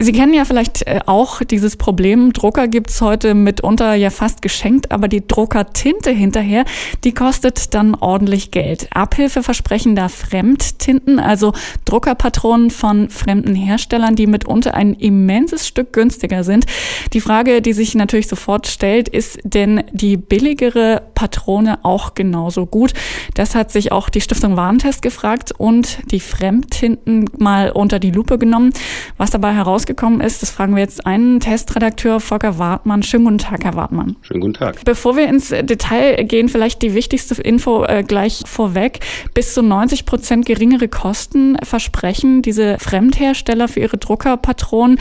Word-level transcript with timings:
Sie 0.00 0.12
kennen 0.12 0.32
ja 0.32 0.44
vielleicht 0.44 0.86
äh, 0.86 1.00
auch 1.06 1.42
dieses 1.44 1.76
Problem. 1.76 2.32
Drucker 2.32 2.66
gibt's 2.66 3.00
heute 3.00 3.34
mitunter 3.34 3.94
ja 3.94 4.10
fast 4.10 4.40
geschenkt, 4.40 4.90
aber 4.90 5.06
die 5.06 5.26
Druckertinte 5.26 6.10
hinterher, 6.10 6.64
die 7.04 7.12
kostet 7.12 7.74
dann 7.74 7.94
ordentlich 7.94 8.50
Geld. 8.50 8.88
Abhilfe 8.92 9.42
versprechen 9.42 9.94
da 9.94 10.08
Fremdtinten, 10.08 11.20
also 11.20 11.52
Druckerpatronen 11.84 12.70
von 12.70 13.10
fremden 13.10 13.54
Herstellern, 13.54 14.16
die 14.16 14.26
mitunter 14.26 14.74
ein 14.74 14.94
immenses 14.94 15.66
Stück 15.66 15.92
günstiger 15.92 16.42
sind. 16.42 16.64
Die 17.12 17.20
Frage, 17.20 17.60
die 17.60 17.74
sich 17.74 17.94
natürlich 17.94 18.28
sofort 18.28 18.66
stellt, 18.66 19.08
ist 19.08 19.40
denn 19.44 19.84
die 19.92 20.16
billigere 20.16 21.02
Patrone 21.14 21.84
auch 21.84 22.14
genauso 22.14 22.64
gut? 22.66 22.94
Das 23.34 23.54
hat 23.54 23.70
sich 23.70 23.92
auch 23.92 24.08
die 24.08 24.22
Stiftung 24.22 24.56
Warentest 24.56 25.02
gefragt 25.02 25.52
und 25.56 25.98
die 26.10 26.20
Fremdtinten 26.20 27.26
mal 27.38 27.70
unter 27.70 27.98
die 27.98 28.10
Lupe 28.10 28.38
genommen. 28.38 28.72
Was 29.18 29.30
dabei 29.30 29.52
herausgekommen 29.52 29.91
rausgekommen 29.92 30.20
ist, 30.20 30.42
das 30.42 30.50
fragen 30.50 30.74
wir 30.74 30.82
jetzt 30.82 31.06
einen 31.06 31.40
Testredakteur, 31.40 32.20
Volker 32.20 32.58
Wartmann. 32.58 33.02
Schönen 33.02 33.24
guten 33.24 33.38
Tag, 33.38 33.64
Herr 33.64 33.74
Wartmann. 33.74 34.16
Schönen 34.22 34.40
guten 34.40 34.54
Tag. 34.54 34.84
Bevor 34.84 35.16
wir 35.16 35.28
ins 35.28 35.48
Detail 35.48 36.24
gehen, 36.24 36.48
vielleicht 36.48 36.82
die 36.82 36.94
wichtigste 36.94 37.40
Info 37.42 37.84
äh, 37.84 38.02
gleich 38.02 38.42
vorweg. 38.46 39.00
Bis 39.34 39.54
zu 39.54 39.62
90 39.62 40.06
Prozent 40.06 40.46
geringere 40.46 40.88
Kosten 40.88 41.56
versprechen 41.62 42.42
diese 42.42 42.78
Fremdhersteller 42.78 43.68
für 43.68 43.80
ihre 43.80 43.98
Druckerpatronen. 43.98 44.98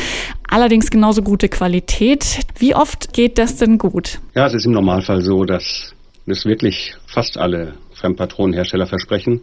Allerdings 0.50 0.92
genauso 0.92 1.22
gute 1.22 1.48
Qualität. 1.48 2.40
Wie 2.58 2.76
oft 2.76 3.14
geht 3.14 3.38
das 3.38 3.56
denn 3.56 3.78
gut? 3.78 4.20
Ja, 4.36 4.48
es 4.48 4.54
ist 4.54 4.66
im 4.66 4.74
Normalfall 4.74 5.22
so, 5.22 5.46
dass 5.46 5.94
das 6.26 6.46
wirklich 6.46 6.96
fast 7.08 7.38
alle 7.38 7.76
Fremdpatronenhersteller 7.94 8.88
versprechen. 8.88 9.42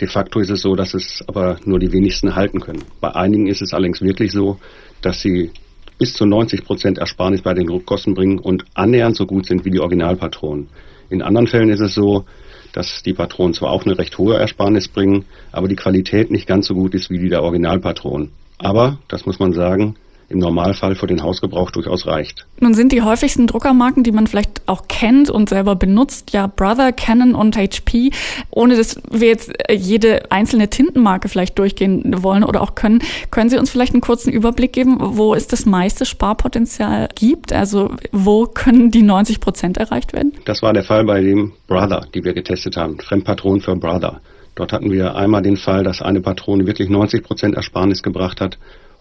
De 0.00 0.08
facto 0.08 0.40
ist 0.40 0.50
es 0.50 0.62
so, 0.62 0.74
dass 0.74 0.94
es 0.94 1.22
aber 1.26 1.58
nur 1.64 1.78
die 1.78 1.92
wenigsten 1.92 2.34
halten 2.34 2.60
können. 2.60 2.84
Bei 3.00 3.14
einigen 3.14 3.46
ist 3.46 3.60
es 3.60 3.74
allerdings 3.74 4.00
wirklich 4.00 4.32
so, 4.32 4.58
dass 5.02 5.20
sie 5.20 5.50
bis 5.98 6.14
zu 6.14 6.24
90 6.24 6.64
Prozent 6.64 6.98
Ersparnis 6.98 7.42
bei 7.42 7.52
den 7.52 7.66
Druckkosten 7.66 8.14
bringen 8.14 8.38
und 8.38 8.64
annähernd 8.72 9.16
so 9.16 9.26
gut 9.26 9.44
sind 9.44 9.66
wie 9.66 9.70
die 9.70 9.80
Originalpatronen. 9.80 10.68
In 11.10 11.20
anderen 11.20 11.46
Fällen 11.46 11.68
ist 11.68 11.80
es 11.80 11.94
so, 11.94 12.24
dass 12.72 13.02
die 13.02 13.12
Patronen 13.12 13.52
zwar 13.52 13.70
auch 13.70 13.84
eine 13.84 13.98
recht 13.98 14.16
hohe 14.16 14.38
Ersparnis 14.38 14.88
bringen, 14.88 15.26
aber 15.52 15.68
die 15.68 15.76
Qualität 15.76 16.30
nicht 16.30 16.46
ganz 16.46 16.66
so 16.68 16.74
gut 16.74 16.94
ist 16.94 17.10
wie 17.10 17.18
die 17.18 17.28
der 17.28 17.42
Originalpatronen. 17.42 18.30
Aber, 18.56 18.98
das 19.08 19.26
muss 19.26 19.38
man 19.38 19.52
sagen, 19.52 19.96
im 20.30 20.38
Normalfall 20.38 20.94
für 20.94 21.08
den 21.08 21.22
Hausgebrauch 21.22 21.72
durchaus 21.72 22.06
reicht. 22.06 22.46
Nun 22.60 22.72
sind 22.72 22.92
die 22.92 23.02
häufigsten 23.02 23.48
Druckermarken, 23.48 24.04
die 24.04 24.12
man 24.12 24.28
vielleicht 24.28 24.62
auch 24.66 24.86
kennt 24.88 25.28
und 25.28 25.48
selber 25.48 25.74
benutzt, 25.74 26.32
ja 26.32 26.46
Brother, 26.46 26.92
Canon 26.92 27.34
und 27.34 27.56
HP. 27.56 28.10
Ohne 28.50 28.76
dass 28.76 29.00
wir 29.10 29.28
jetzt 29.28 29.52
jede 29.68 30.30
einzelne 30.30 30.70
Tintenmarke 30.70 31.28
vielleicht 31.28 31.58
durchgehen 31.58 32.22
wollen 32.22 32.44
oder 32.44 32.62
auch 32.62 32.76
können, 32.76 33.02
können 33.30 33.50
Sie 33.50 33.58
uns 33.58 33.70
vielleicht 33.70 33.92
einen 33.92 34.02
kurzen 34.02 34.32
Überblick 34.32 34.72
geben, 34.72 34.98
wo 35.00 35.34
es 35.34 35.48
das 35.48 35.66
meiste 35.66 36.06
Sparpotenzial 36.06 37.08
gibt? 37.16 37.52
Also 37.52 37.90
wo 38.12 38.46
können 38.46 38.92
die 38.92 39.02
90 39.02 39.40
Prozent 39.40 39.78
erreicht 39.78 40.12
werden? 40.12 40.32
Das 40.44 40.62
war 40.62 40.72
der 40.72 40.84
Fall 40.84 41.04
bei 41.04 41.20
dem 41.20 41.52
Brother, 41.66 42.06
die 42.14 42.22
wir 42.22 42.34
getestet 42.34 42.76
haben. 42.76 42.98
Fremdpatron 43.00 43.60
für 43.60 43.74
Brother. 43.74 44.20
Dort 44.54 44.72
hatten 44.72 44.92
wir 44.92 45.16
einmal 45.16 45.42
den 45.42 45.56
Fall, 45.56 45.82
dass 45.82 46.02
eine 46.02 46.20
Patrone 46.20 46.66
wirklich 46.66 46.88
90 46.88 47.24
Prozent 47.24 47.54
Ersparnis 47.56 48.02
gebracht 48.02 48.40
hat 48.40 48.58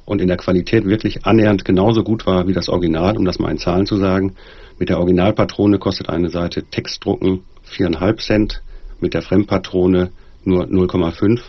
und 0.09 0.21
in 0.21 0.27
der 0.27 0.37
Qualität 0.37 0.85
wirklich 0.85 1.27
annähernd 1.27 1.63
genauso 1.63 2.03
gut 2.03 2.25
war 2.25 2.47
wie 2.47 2.53
das 2.53 2.67
Original, 2.67 3.15
um 3.15 3.25
das 3.25 3.37
mal 3.37 3.51
in 3.51 3.59
Zahlen 3.59 3.85
zu 3.85 3.97
sagen. 3.97 4.33
Mit 4.79 4.89
der 4.89 4.97
Originalpatrone 4.97 5.77
kostet 5.77 6.09
eine 6.09 6.31
Seite 6.31 6.63
Textdrucken 6.63 7.43
4,5 7.71 8.25
Cent, 8.25 8.61
mit 8.99 9.13
der 9.13 9.21
Fremdpatrone 9.21 10.09
nur 10.45 10.63
0,5 10.63 11.41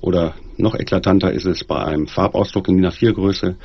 oder 0.00 0.34
noch 0.56 0.74
eklatanter 0.74 1.30
ist 1.30 1.44
es 1.44 1.64
bei 1.64 1.84
einem 1.84 2.06
Farbausdruck 2.06 2.68
in 2.68 2.78
DIN 2.78 2.86
A4 2.86 3.12
Größe. 3.12 3.56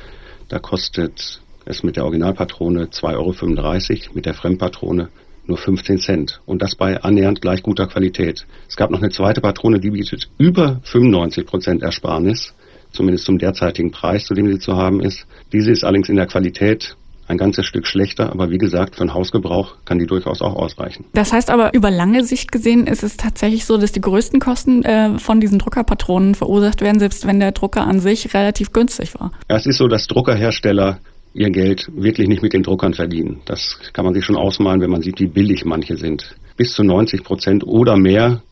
Da 0.50 0.58
kostet 0.58 1.40
es 1.64 1.82
mit 1.82 1.96
der 1.96 2.04
Originalpatrone 2.04 2.88
2,35 2.88 3.10
Euro, 3.14 4.14
mit 4.14 4.26
der 4.26 4.34
Fremdpatrone 4.34 5.08
nur 5.46 5.56
15 5.56 5.96
Cent. 5.96 6.42
Und 6.44 6.60
das 6.60 6.74
bei 6.74 7.02
annähernd 7.02 7.40
gleich 7.40 7.62
guter 7.62 7.86
Qualität. 7.86 8.46
Es 8.68 8.76
gab 8.76 8.90
noch 8.90 9.00
eine 9.00 9.10
zweite 9.10 9.40
Patrone, 9.40 9.80
die 9.80 9.90
bietet 9.90 10.28
über 10.36 10.80
95 10.84 11.46
Prozent 11.46 11.82
Ersparnis 11.82 12.52
zumindest 12.92 13.24
zum 13.24 13.38
derzeitigen 13.38 13.90
Preis, 13.90 14.26
zu 14.26 14.34
dem 14.34 14.48
sie 14.48 14.58
zu 14.58 14.76
haben 14.76 15.00
ist. 15.00 15.26
Diese 15.52 15.70
ist 15.70 15.84
allerdings 15.84 16.08
in 16.08 16.16
der 16.16 16.26
Qualität 16.26 16.96
ein 17.28 17.38
ganzes 17.38 17.66
Stück 17.66 17.86
schlechter, 17.86 18.30
aber 18.30 18.50
wie 18.50 18.58
gesagt, 18.58 18.96
für 18.96 19.04
den 19.04 19.14
Hausgebrauch 19.14 19.76
kann 19.84 19.98
die 19.98 20.06
durchaus 20.06 20.42
auch 20.42 20.54
ausreichen. 20.54 21.04
Das 21.14 21.32
heißt 21.32 21.50
aber, 21.50 21.72
über 21.72 21.90
lange 21.90 22.24
Sicht 22.24 22.52
gesehen 22.52 22.86
ist 22.86 23.02
es 23.02 23.16
tatsächlich 23.16 23.64
so, 23.64 23.78
dass 23.78 23.92
die 23.92 24.00
größten 24.00 24.40
Kosten 24.40 24.84
äh, 24.84 25.18
von 25.18 25.40
diesen 25.40 25.58
Druckerpatronen 25.58 26.34
verursacht 26.34 26.80
werden, 26.80 26.98
selbst 26.98 27.26
wenn 27.26 27.40
der 27.40 27.52
Drucker 27.52 27.86
an 27.86 28.00
sich 28.00 28.34
relativ 28.34 28.72
günstig 28.72 29.14
war. 29.18 29.32
Ja, 29.48 29.56
es 29.56 29.66
ist 29.66 29.78
so, 29.78 29.88
dass 29.88 30.06
Druckerhersteller 30.06 30.98
ihr 31.34 31.50
Geld 31.50 31.90
wirklich 31.94 32.28
nicht 32.28 32.42
mit 32.42 32.52
den 32.52 32.62
Druckern 32.62 32.92
verdienen. 32.92 33.40
Das 33.46 33.78
kann 33.92 34.04
man 34.04 34.14
sich 34.14 34.24
schon 34.24 34.36
ausmalen, 34.36 34.80
wenn 34.80 34.90
man 34.90 35.02
sieht, 35.02 35.18
wie 35.18 35.26
billig 35.26 35.64
manche 35.64 35.96
sind. 35.96 36.36
Bis 36.56 36.74
zu 36.74 36.84
90 36.84 37.24
Prozent 37.24 37.64
oder 37.66 37.96
mehr 37.96 38.42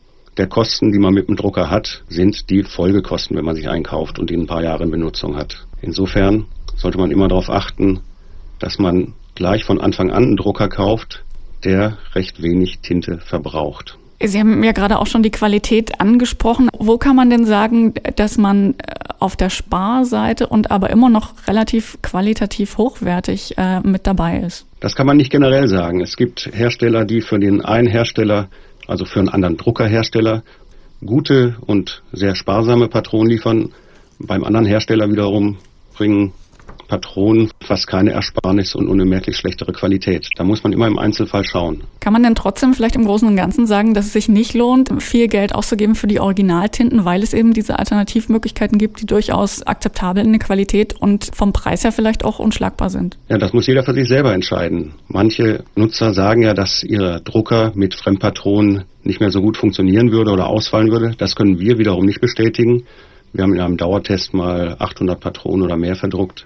der 0.41 0.47
Kosten, 0.47 0.91
die 0.91 0.97
man 0.97 1.13
mit 1.13 1.27
dem 1.27 1.35
Drucker 1.35 1.69
hat, 1.69 2.03
sind 2.09 2.49
die 2.49 2.63
Folgekosten, 2.63 3.37
wenn 3.37 3.45
man 3.45 3.55
sich 3.55 3.69
einkauft 3.69 4.17
und 4.17 4.31
die 4.31 4.35
ein 4.35 4.47
paar 4.47 4.63
Jahre 4.63 4.85
in 4.85 4.89
Benutzung 4.89 5.37
hat. 5.37 5.67
Insofern 5.83 6.45
sollte 6.75 6.97
man 6.97 7.11
immer 7.11 7.27
darauf 7.27 7.51
achten, 7.51 7.99
dass 8.57 8.79
man 8.79 9.13
gleich 9.35 9.65
von 9.65 9.79
Anfang 9.79 10.09
an 10.09 10.23
einen 10.23 10.37
Drucker 10.37 10.67
kauft, 10.67 11.23
der 11.63 11.99
recht 12.15 12.41
wenig 12.41 12.79
Tinte 12.79 13.19
verbraucht. 13.19 13.99
Sie 14.23 14.39
haben 14.39 14.63
ja 14.63 14.71
gerade 14.71 14.97
auch 14.97 15.05
schon 15.05 15.21
die 15.21 15.29
Qualität 15.29 16.01
angesprochen. 16.01 16.69
Wo 16.75 16.97
kann 16.97 17.15
man 17.15 17.29
denn 17.29 17.45
sagen, 17.45 17.93
dass 18.15 18.39
man 18.39 18.73
äh, 18.79 18.95
auf 19.19 19.35
der 19.35 19.51
Sparseite 19.51 20.47
und 20.47 20.71
aber 20.71 20.89
immer 20.89 21.09
noch 21.09 21.33
relativ 21.47 21.99
qualitativ 22.01 22.79
hochwertig 22.79 23.55
äh, 23.57 23.79
mit 23.81 24.07
dabei 24.07 24.39
ist? 24.39 24.65
Das 24.79 24.95
kann 24.95 25.05
man 25.05 25.17
nicht 25.17 25.31
generell 25.31 25.67
sagen. 25.67 26.01
Es 26.01 26.17
gibt 26.17 26.49
Hersteller, 26.51 27.05
die 27.05 27.21
für 27.21 27.39
den 27.39 27.61
einen 27.63 27.87
Hersteller 27.87 28.49
also 28.91 29.05
für 29.05 29.19
einen 29.19 29.29
anderen 29.29 29.55
Druckerhersteller, 29.55 30.43
gute 31.03 31.55
und 31.65 32.03
sehr 32.11 32.35
sparsame 32.35 32.89
Patronen 32.89 33.29
liefern. 33.29 33.71
Beim 34.19 34.43
anderen 34.43 34.65
Hersteller 34.65 35.09
wiederum 35.09 35.57
bringen 35.93 36.33
Patronen 36.91 37.49
fast 37.61 37.87
keine 37.87 38.11
Ersparnis 38.11 38.75
und 38.75 38.91
eine 38.91 39.05
merklich 39.05 39.37
schlechtere 39.37 39.71
Qualität. 39.71 40.27
Da 40.35 40.43
muss 40.43 40.61
man 40.61 40.73
immer 40.73 40.87
im 40.87 40.99
Einzelfall 40.99 41.45
schauen. 41.45 41.83
Kann 42.01 42.11
man 42.11 42.21
denn 42.21 42.35
trotzdem 42.35 42.73
vielleicht 42.73 42.97
im 42.97 43.05
Großen 43.05 43.25
und 43.25 43.37
Ganzen 43.37 43.65
sagen, 43.65 43.93
dass 43.93 44.07
es 44.07 44.11
sich 44.11 44.27
nicht 44.27 44.53
lohnt, 44.53 44.91
viel 45.01 45.29
Geld 45.29 45.55
auszugeben 45.55 45.95
für 45.95 46.07
die 46.07 46.19
Originaltinten, 46.19 47.05
weil 47.05 47.23
es 47.23 47.33
eben 47.33 47.53
diese 47.53 47.79
Alternativmöglichkeiten 47.79 48.77
gibt, 48.77 48.99
die 48.99 49.05
durchaus 49.05 49.65
akzeptabel 49.65 50.25
in 50.25 50.33
der 50.33 50.39
Qualität 50.39 50.93
und 50.99 51.31
vom 51.33 51.53
Preis 51.53 51.85
her 51.85 51.93
vielleicht 51.93 52.25
auch 52.25 52.39
unschlagbar 52.39 52.89
sind? 52.89 53.17
Ja, 53.29 53.37
das 53.37 53.53
muss 53.53 53.67
jeder 53.67 53.83
für 53.83 53.93
sich 53.93 54.09
selber 54.09 54.33
entscheiden. 54.33 54.91
Manche 55.07 55.63
Nutzer 55.77 56.13
sagen 56.13 56.41
ja, 56.41 56.53
dass 56.53 56.83
ihre 56.83 57.21
Drucker 57.21 57.71
mit 57.73 57.95
Fremdpatronen 57.95 58.83
nicht 59.05 59.21
mehr 59.21 59.31
so 59.31 59.41
gut 59.41 59.55
funktionieren 59.55 60.11
würde 60.11 60.31
oder 60.31 60.47
ausfallen 60.47 60.91
würde. 60.91 61.13
Das 61.17 61.37
können 61.37 61.57
wir 61.57 61.77
wiederum 61.77 62.05
nicht 62.05 62.19
bestätigen. 62.19 62.83
Wir 63.31 63.43
haben 63.43 63.53
in 63.53 63.61
einem 63.61 63.77
Dauertest 63.77 64.33
mal 64.33 64.75
800 64.77 65.21
Patronen 65.21 65.61
oder 65.61 65.77
mehr 65.77 65.95
verdruckt 65.95 66.45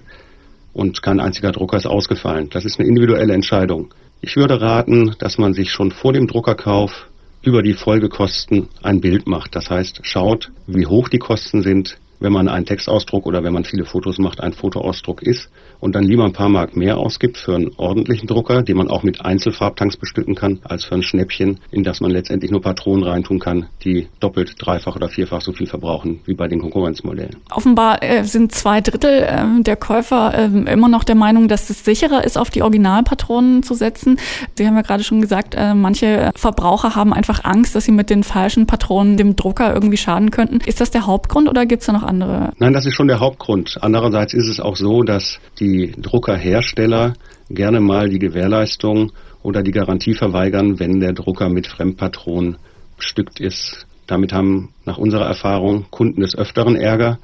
und 0.76 1.02
kein 1.02 1.22
einziger 1.22 1.54
Drucker 1.54 1.78
ist 1.78 1.88
ausgefallen. 1.88 2.50
Das 2.50 2.66
ist 2.66 2.80
eine 2.80 2.90
individuelle 2.90 3.34
Entscheidung. 3.34 3.94
Ich 4.20 4.36
würde 4.36 4.60
raten, 4.60 5.16
dass 5.20 5.38
man 5.38 5.54
sich 5.54 5.72
schon 5.72 5.92
vor 5.92 6.12
dem 6.12 6.28
Druckerkauf 6.28 7.08
über 7.42 7.64
die 7.64 7.74
Folgekosten 7.74 8.68
ein 8.84 9.00
Bild 9.00 9.26
macht. 9.26 9.56
Das 9.56 9.70
heißt, 9.70 10.02
schaut, 10.04 10.52
wie 10.68 10.86
hoch 10.86 11.08
die 11.08 11.20
Kosten 11.20 11.62
sind, 11.62 11.98
wenn 12.26 12.34
man 12.34 12.50
einen 12.50 12.66
Textausdruck 12.66 13.28
oder 13.28 13.44
wenn 13.44 13.54
man 13.54 13.66
viele 13.66 13.86
Fotos 13.86 14.18
macht, 14.18 14.42
ein 14.42 14.52
Fotoausdruck 14.52 15.22
ist 15.22 15.48
und 15.80 15.94
dann 15.94 16.04
lieber 16.04 16.26
ein 16.26 16.34
paar 16.34 16.50
Mark 16.50 16.76
mehr 16.76 16.98
ausgibt 16.98 17.38
für 17.38 17.54
einen 17.54 17.70
ordentlichen 17.78 18.26
Drucker, 18.26 18.64
den 18.64 18.78
man 18.78 18.88
auch 18.88 19.04
mit 19.04 19.22
Einzelfarbtanks 19.22 19.96
bestücken 19.98 20.34
kann, 20.34 20.58
als 20.64 20.86
für 20.86 20.96
ein 20.96 21.04
Schnäppchen, 21.04 21.60
in 21.70 21.84
das 21.84 22.02
man 22.02 22.10
letztendlich 22.10 22.50
nur 22.50 22.64
Patronen 22.64 23.04
reintun 23.04 23.38
kann, 23.38 23.68
die 23.84 24.08
doppelt, 24.20 24.56
dreifach 24.58 24.96
oder 24.96 25.08
vierfach 25.08 25.42
so 25.42 25.52
viel 25.52 25.68
verbrauchen 25.68 26.22
wie 26.26 26.34
bei 26.34 26.48
den 26.48 26.62
Konkurrenzmodellen. 26.62 27.36
Offenbar 27.52 28.02
äh, 28.02 28.24
sind 28.24 28.52
zwei 28.54 28.82
Drittel 28.82 29.22
äh, 29.22 29.62
der 29.62 29.76
Käufer 29.76 30.34
äh, 30.34 30.74
immer 30.74 30.90
noch 30.90 31.04
der 31.04 31.14
Meinung, 31.14 31.48
dass 31.48 31.70
es 31.70 31.86
sicherer 31.86 32.24
ist, 32.24 32.40
auf 32.40 32.50
die 32.50 32.64
Originalpatronen 32.64 33.62
zu 33.62 33.76
setzen. 33.76 34.18
Sie 34.56 34.66
haben 34.66 34.76
ja 34.76 34.82
gerade 34.82 35.04
schon 35.04 35.22
gesagt, 35.22 35.54
äh, 35.54 35.76
manche 35.76 36.32
Verbraucher 36.36 36.96
haben 36.96 37.14
einfach 37.14 37.46
Angst, 37.46 37.76
dass 37.76 37.86
sie 37.86 37.92
mit 37.92 38.10
den 38.10 38.24
falschen 38.24 38.66
Patronen 38.66 39.16
dem 39.16 39.36
Drucker 39.36 39.76
irgendwie 39.76 39.98
schaden 39.98 40.32
könnten. 40.32 40.62
Ist 40.66 40.82
das 40.82 40.90
der 40.90 41.06
Hauptgrund 41.06 41.48
oder 41.48 41.68
gibt 41.68 41.82
es 41.82 41.86
da 41.86 41.94
noch 41.94 42.02
andere? 42.02 42.15
Nein, 42.20 42.74
das 42.74 42.86
ist 42.86 42.96
schon 42.96 43.08
der 43.08 43.20
Hauptgrund. 43.20 43.78
Andererseits 43.82 44.34
ist 44.34 44.48
es 44.48 44.60
auch 44.60 44.76
so, 44.76 45.04
dass 45.04 45.40
die 45.60 45.94
Druckerhersteller 45.98 47.14
gerne 47.50 47.80
mal 47.80 48.10
die 48.10 48.20
Gewährleistung 48.20 49.12
oder 49.44 49.62
die 49.62 49.72
Garantie 49.72 50.14
verweigern, 50.14 50.80
wenn 50.80 51.00
der 51.00 51.14
Drucker 51.14 51.50
mit 51.50 51.68
Fremdpatronen 51.68 52.58
bestückt 52.98 53.40
ist. 53.40 53.86
Damit 54.08 54.34
haben 54.34 54.70
nach 54.86 54.98
unserer 54.98 55.26
Erfahrung 55.26 55.86
Kunden 55.92 56.22
des 56.22 56.36
Öfteren 56.36 56.76
Ärger. 56.76 57.20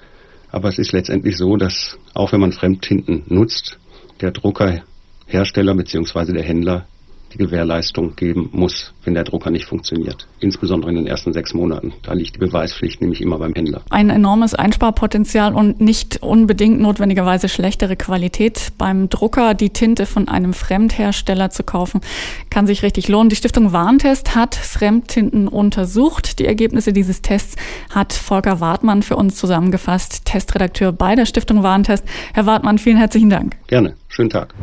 Aber 0.52 0.70
es 0.70 0.78
ist 0.78 0.92
letztendlich 0.92 1.38
so, 1.38 1.56
dass 1.56 1.98
auch 2.14 2.32
wenn 2.32 2.42
man 2.42 2.52
Fremdtinten 2.52 3.24
nutzt, 3.28 3.80
der 4.20 4.32
Druckerhersteller 4.32 5.76
bzw. 5.76 6.34
der 6.34 6.44
Händler 6.44 6.86
die 7.34 7.38
Gewährleistung 7.38 8.16
geben 8.16 8.50
muss, 8.52 8.94
wenn 9.04 9.14
der 9.14 9.24
Drucker 9.24 9.52
nicht 9.52 9.66
funktioniert. 9.66 10.28
Insbesondere 10.40 10.92
in 10.92 10.98
den 10.98 11.08
ersten 11.08 11.34
sechs 11.34 11.54
Monaten. 11.54 11.94
Da 12.04 12.14
liegt 12.14 12.36
die 12.36 12.40
Beweispflicht 12.40 13.02
nämlich 13.02 13.22
immer 13.22 13.38
beim 13.38 13.54
Händler. 13.54 13.82
Ein 13.90 14.10
enormes 14.10 14.54
Einsparpotenzial 14.54 15.54
und 15.54 15.82
nicht 15.82 16.22
unbedingt 16.22 16.80
notwendigerweise 16.80 17.50
schlechtere 17.50 17.96
Qualität. 17.96 18.74
Beim 18.78 19.10
Drucker 19.10 19.54
die 19.54 19.70
Tinte 19.70 20.06
von 20.06 20.28
einem 20.28 20.54
Fremdhersteller 20.54 21.50
zu 21.50 21.64
kaufen, 21.64 22.02
kann 22.50 22.68
sich 22.68 22.84
richtig 22.84 23.08
lohnen. 23.08 23.30
Die 23.30 23.36
Stiftung 23.36 23.74
Warentest 23.74 24.36
hat 24.36 24.56
Fremdtinten 24.56 25.48
untersucht. 25.48 26.40
Die 26.40 26.46
Ergebnisse 26.46 26.94
dieses 26.94 27.22
Tests 27.22 27.56
hat 27.90 28.14
Volker 28.14 28.60
Wartmann 28.60 29.04
für 29.04 29.16
uns 29.16 29.36
zusammengefasst, 29.36 30.26
Testredakteur 30.26 30.92
bei 30.92 31.16
der 31.16 31.26
Stiftung 31.26 31.64
Warentest. 31.64 32.06
Herr 32.34 32.46
Wartmann, 32.46 32.78
vielen 32.78 32.98
herzlichen 32.98 33.30
Dank. 33.30 33.58
Gerne. 33.68 33.96
Schönen 34.08 34.30
Tag. 34.30 34.54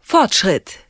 Fortschritt. 0.00 0.89